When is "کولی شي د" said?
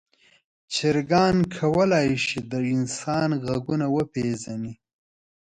1.55-2.53